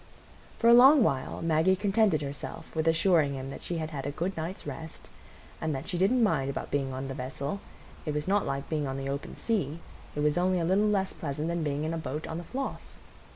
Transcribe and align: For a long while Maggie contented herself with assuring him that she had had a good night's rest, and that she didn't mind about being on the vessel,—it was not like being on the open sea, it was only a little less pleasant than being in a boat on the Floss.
For 0.57 0.67
a 0.67 0.73
long 0.73 1.03
while 1.03 1.43
Maggie 1.43 1.75
contented 1.75 2.23
herself 2.23 2.75
with 2.75 2.87
assuring 2.87 3.35
him 3.35 3.51
that 3.51 3.61
she 3.61 3.77
had 3.77 3.91
had 3.91 4.07
a 4.07 4.11
good 4.11 4.35
night's 4.35 4.65
rest, 4.65 5.11
and 5.61 5.75
that 5.75 5.87
she 5.87 5.95
didn't 5.99 6.23
mind 6.23 6.49
about 6.49 6.71
being 6.71 6.91
on 6.91 7.07
the 7.07 7.13
vessel,—it 7.13 8.11
was 8.11 8.27
not 8.27 8.43
like 8.43 8.67
being 8.67 8.87
on 8.87 8.97
the 8.97 9.09
open 9.09 9.35
sea, 9.35 9.79
it 10.15 10.21
was 10.21 10.39
only 10.39 10.57
a 10.59 10.65
little 10.65 10.87
less 10.87 11.13
pleasant 11.13 11.49
than 11.49 11.61
being 11.61 11.83
in 11.83 11.93
a 11.93 11.99
boat 11.99 12.25
on 12.25 12.39
the 12.39 12.43
Floss. 12.45 12.97